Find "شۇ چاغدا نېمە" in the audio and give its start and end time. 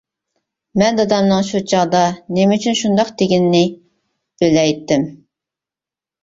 1.49-2.57